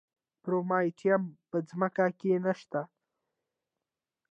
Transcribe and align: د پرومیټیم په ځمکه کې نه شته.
د 0.03 0.03
پرومیټیم 0.43 1.23
په 1.49 1.57
ځمکه 1.69 2.05
کې 2.19 2.31
نه 2.45 2.53
شته. 2.59 2.81